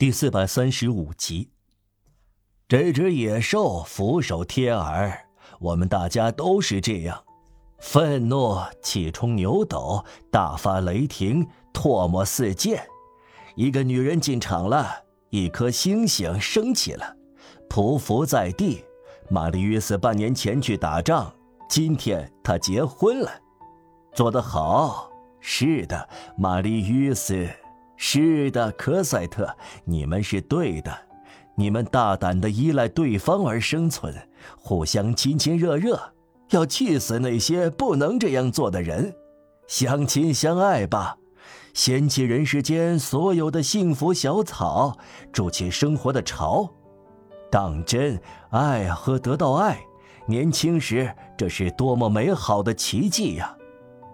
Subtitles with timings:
[0.00, 1.50] 第四百三十五集。
[2.66, 5.26] 这只野兽俯首贴耳，
[5.58, 7.22] 我们大家都是这样：
[7.80, 10.02] 愤怒、气冲牛斗、
[10.32, 12.82] 大发雷霆、唾沫四溅。
[13.56, 14.90] 一个女人进场了，
[15.28, 17.14] 一颗星星升起了，
[17.68, 18.82] 匍匐在地。
[19.28, 21.30] 玛丽约斯半年前去打仗，
[21.68, 23.30] 今天她结婚了，
[24.14, 25.10] 做得好。
[25.40, 26.08] 是的，
[26.38, 27.46] 玛丽约斯。
[28.02, 29.54] 是的，科赛特，
[29.84, 30.90] 你们是对的。
[31.54, 34.14] 你们大胆的依赖对方而生存，
[34.56, 36.00] 互相亲亲热热，
[36.48, 39.14] 要气死那些不能这样做的人。
[39.68, 41.18] 相亲相爱吧，
[41.74, 44.96] 掀起人世间所有的幸福小草，
[45.30, 46.66] 筑起生活的巢。
[47.50, 49.78] 当真爱和得到爱，
[50.26, 53.54] 年轻时这是多么美好的奇迹呀！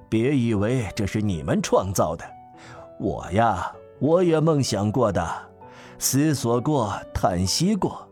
[0.08, 2.24] 别以为这是你们创造的。
[2.98, 5.26] 我呀，我也梦想过的，
[5.98, 8.06] 思索过，叹息过。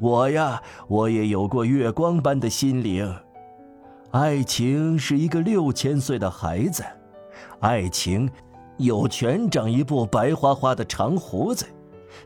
[0.00, 3.14] 我呀，我也有过月光般的心灵。
[4.12, 6.82] 爱情是一个六千岁的孩子，
[7.60, 8.30] 爱情
[8.78, 11.66] 有权长一部白花花的长胡子。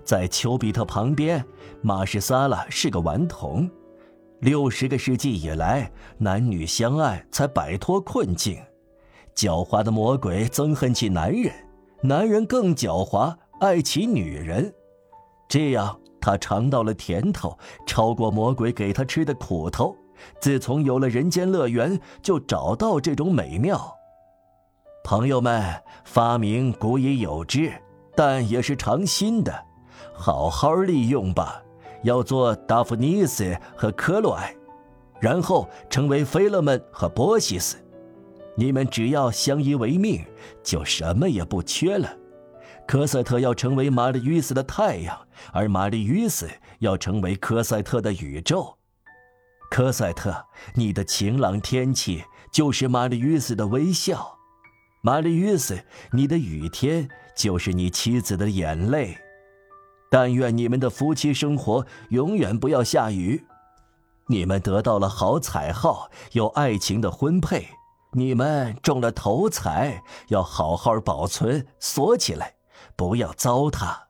[0.05, 1.45] 在丘比特旁边，
[1.83, 3.69] 马士萨拉是个顽童。
[4.41, 8.57] 六十个世纪以来，男女相爱才摆脱困境。
[9.35, 11.53] 狡猾的魔鬼憎恨起男人。
[12.07, 14.71] 男人更狡猾，爱起女人，
[15.49, 19.97] 这样他尝到了甜头，超过魔鬼给他吃的苦头。
[20.39, 23.91] 自从有了人间乐园，就找到这种美妙。
[25.03, 27.73] 朋友们，发明古已有之，
[28.15, 29.65] 但也是尝新的，
[30.13, 31.63] 好好利用吧。
[32.03, 34.55] 要做达芙妮斯和克洛埃，
[35.21, 37.79] 然后成为菲勒们和波西斯。
[38.57, 40.25] 你们只要相依为命，
[40.63, 42.17] 就什么也不缺了。
[42.87, 45.19] 科赛特要成为玛丽·斯的太阳，
[45.53, 46.49] 而玛丽·斯
[46.81, 48.77] 要成为科赛特的宇宙。
[49.71, 50.45] 科赛特，
[50.75, 52.23] 你的晴朗天气
[52.53, 54.37] 就是玛丽·斯的微笑；
[55.03, 55.83] 玛丽·斯，
[56.13, 59.17] 你的雨天就是你妻子的眼泪。
[60.11, 63.45] 但愿你们的夫妻生活永远不要下雨。
[64.29, 67.67] 你们得到了好彩号，有爱情的婚配。
[68.17, 72.55] 你们中了头彩，要好好保存，锁起来，
[72.95, 74.05] 不要糟蹋，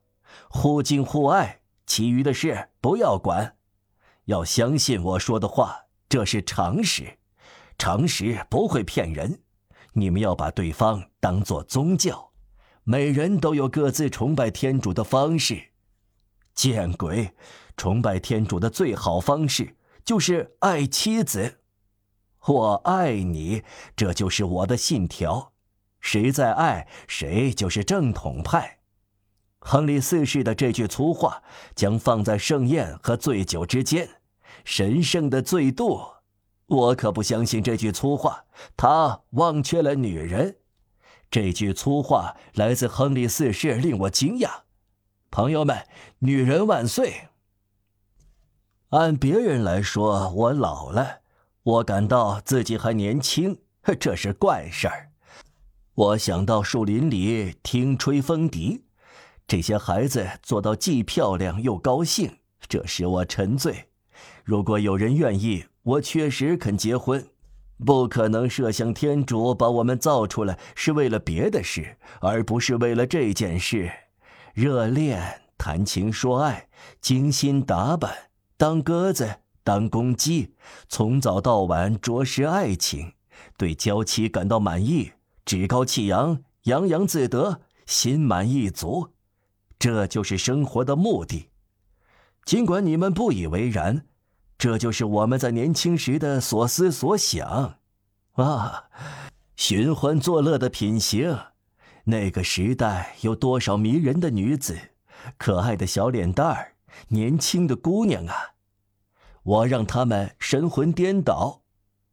[0.48, 3.56] 互敬互爱，其余的事不要管，
[4.26, 7.18] 要相信我说的话，这是常识，
[7.78, 9.40] 常识不会骗人。
[9.94, 12.30] 你们要把对方当做宗教，
[12.82, 15.70] 每人都有各自崇拜天主的方式。
[16.54, 17.34] 见鬼！
[17.76, 21.60] 崇拜天主的最好方式就是爱妻子。
[22.46, 23.62] 我爱你，
[23.96, 25.52] 这就是我的信条。
[26.00, 28.78] 谁在爱，谁就是正统派。
[29.60, 31.42] 亨利四世的这句粗话
[31.74, 34.08] 将放在盛宴和醉酒之间，
[34.64, 36.02] 神圣的醉度。
[36.66, 38.44] 我可不相信这句粗话。
[38.76, 40.58] 他忘却了女人。
[41.30, 44.50] 这句粗话来自亨利四世，令我惊讶。
[45.30, 45.86] 朋友们，
[46.18, 47.28] 女人万岁！
[48.90, 51.23] 按别人来说，我老了。
[51.64, 53.56] 我感到自己还年轻，
[53.98, 55.08] 这是怪事儿。
[55.94, 58.84] 我想到树林里听吹风笛，
[59.46, 62.36] 这些孩子做到既漂亮又高兴，
[62.68, 63.88] 这使我沉醉。
[64.44, 67.26] 如果有人愿意，我确实肯结婚。
[67.82, 73.90] 不可能设想天主把我们造出来是为了别的事，而不是为了这件事。
[74.52, 76.68] 热恋、谈情说爱、
[77.00, 78.14] 精心打扮、
[78.58, 79.38] 当鸽子。
[79.64, 80.54] 当公鸡，
[80.88, 83.14] 从早到晚啄食爱情，
[83.56, 85.12] 对娇妻感到满意，
[85.46, 89.14] 趾高气扬，洋洋自得，心满意足，
[89.78, 91.48] 这就是生活的目的。
[92.44, 94.04] 尽管你们不以为然，
[94.58, 97.78] 这就是我们在年轻时的所思所想。
[98.32, 98.84] 啊，
[99.56, 101.38] 寻欢作乐的品行，
[102.04, 104.76] 那个时代有多少迷人的女子，
[105.38, 106.74] 可爱的小脸蛋儿，
[107.08, 108.53] 年轻的姑娘啊！
[109.44, 111.62] 我让他们神魂颠倒，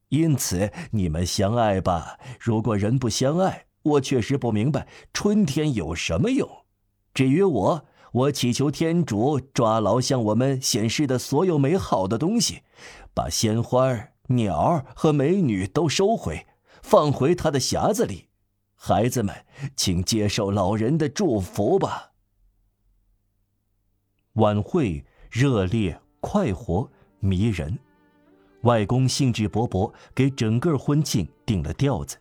[0.09, 2.19] 因此你们相爱吧。
[2.39, 6.65] 如果人不相爱，我确实不明白春天有什么用。
[7.13, 12.63] 至于我，我祈求天主抓牢向我们显示的所有美好的东西，
[13.13, 16.45] 把鲜花、鸟和美女都收回，
[16.81, 18.27] 放回他的匣子里。
[18.75, 19.45] 孩子们，
[19.77, 22.11] 请接受老人的祝福吧。
[24.33, 26.91] 晚会热烈快活。
[27.21, 27.79] 迷人，
[28.63, 32.17] 外公兴致勃勃给整个婚庆定了调子，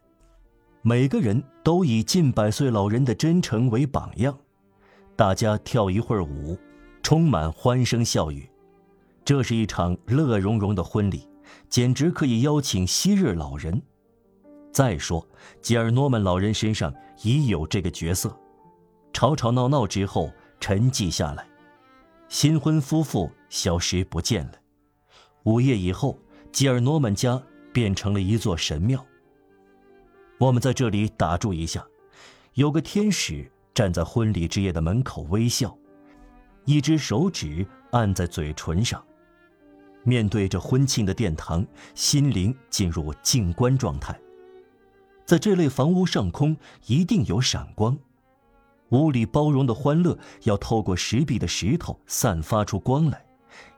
[0.82, 4.38] 每个人都以近百岁老人的真诚为榜样。
[5.16, 6.56] 大家跳一会儿舞，
[7.02, 8.48] 充满欢声笑语。
[9.24, 11.28] 这是一场乐融融的婚礼，
[11.68, 13.82] 简直可以邀请昔日老人。
[14.72, 15.26] 再说，
[15.60, 18.34] 吉尔诺曼老人身上已有这个角色。
[19.12, 20.30] 吵吵闹闹之后，
[20.60, 21.46] 沉寂下来，
[22.28, 24.52] 新婚夫妇消失不见了。
[25.44, 26.18] 午夜以后，
[26.52, 27.42] 吉尔诺曼家
[27.72, 29.04] 变成了一座神庙。
[30.38, 31.86] 我们在这里打住一下，
[32.54, 35.76] 有个天使站在婚礼之夜的门口微笑，
[36.64, 39.02] 一只手指按在嘴唇上，
[40.02, 44.18] 面对着婚庆的殿堂，心灵进入静观状态。
[45.24, 46.56] 在这类房屋上空，
[46.86, 47.96] 一定有闪光。
[48.90, 53.24] 屋里包容的欢乐，要透过石壁的石头散发出光来，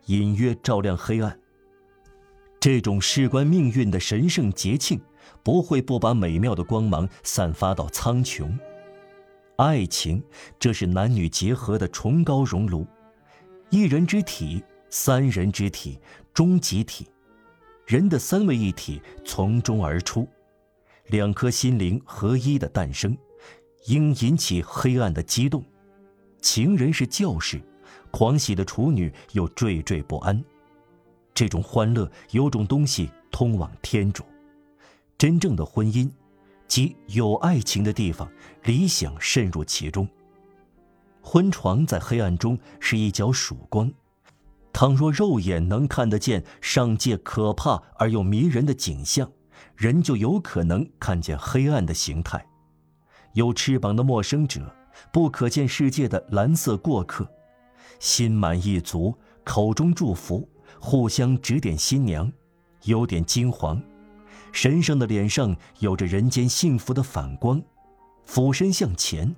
[0.07, 1.39] 隐约照亮黑暗。
[2.63, 5.01] 这种事关命运的神圣节庆，
[5.43, 8.57] 不会不把美妙的光芒散发到苍穹。
[9.57, 10.23] 爱情，
[10.61, 12.87] 这是男女结合的崇高熔炉，
[13.71, 15.99] 一人之体，三人之体，
[16.33, 17.09] 终极体，
[17.85, 20.29] 人的三位一体从中而出。
[21.09, 23.19] 两颗心灵合一的诞生，
[23.87, 25.65] 应引起黑暗的激动。
[26.41, 27.61] 情人是教士，
[28.13, 30.45] 狂喜的处女又惴惴不安。
[31.35, 34.25] 这种欢乐有种东西通往天主。
[35.17, 36.11] 真正的婚姻，
[36.67, 38.31] 即有爱情的地方，
[38.65, 40.09] 理想渗入其中。
[41.21, 43.93] 婚床在黑暗中是一角曙光。
[44.73, 49.31] 倘若肉眼能看得见上界可怕而又迷人的景象。
[49.77, 52.45] 人就有可能看见黑暗的形态，
[53.35, 54.75] 有翅膀的陌生者，
[55.13, 57.29] 不可见世界的蓝色过客，
[57.99, 60.49] 心满意足，口中祝福，
[60.81, 62.31] 互相指点新娘，
[62.85, 63.81] 有点惊惶。
[64.53, 67.63] 神圣的脸上有着人间幸福的反光，
[68.27, 69.35] 俯身向前，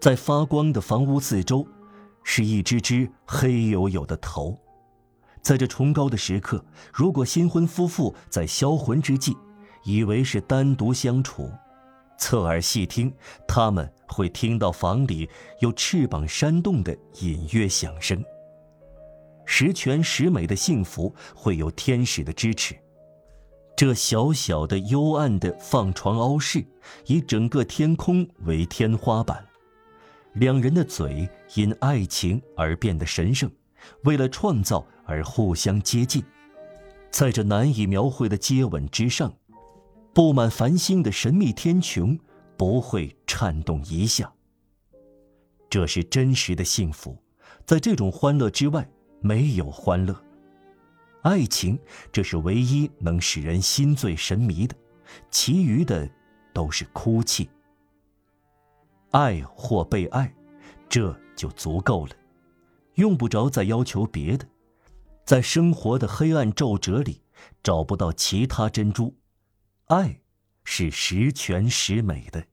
[0.00, 1.66] 在发光的房屋四周，
[2.22, 4.58] 是一只只黑黝黝的头。
[5.40, 6.62] 在这崇高的时刻，
[6.92, 9.34] 如果新婚夫妇在销魂之际，
[9.84, 11.50] 以为是单独相处，
[12.18, 13.10] 侧耳细听，
[13.48, 15.26] 他们会听到房里
[15.60, 18.22] 有翅膀扇动的隐约响声。
[19.52, 22.72] 十全十美的幸福会有天使的支持。
[23.76, 26.64] 这小小的幽暗的放床凹室，
[27.06, 29.44] 以整个天空为天花板，
[30.34, 33.50] 两人的嘴因爱情而变得神圣，
[34.04, 36.22] 为了创造而互相接近，
[37.10, 39.34] 在这难以描绘的接吻之上。
[40.14, 42.16] 布满繁星的神秘天穹
[42.56, 44.32] 不会颤动一下。
[45.68, 47.18] 这是真实的幸福，
[47.66, 48.88] 在这种欢乐之外
[49.20, 50.14] 没有欢乐。
[51.22, 51.78] 爱情，
[52.10, 54.74] 这是唯一能使人心醉神迷的，
[55.30, 56.08] 其余的
[56.52, 57.48] 都是哭泣。
[59.10, 60.32] 爱或被爱，
[60.88, 62.12] 这就足够了，
[62.94, 64.46] 用不着再要求别的。
[65.24, 67.22] 在生活的黑暗皱褶里，
[67.62, 69.14] 找不到其他珍珠。
[69.86, 70.20] 爱，
[70.64, 72.44] 是十全十美的。